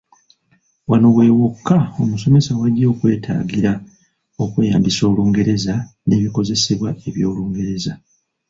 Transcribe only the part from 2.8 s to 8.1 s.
okwetaagira okweyambisa Olungereza n’ebikozesebwa eby’Olungereza.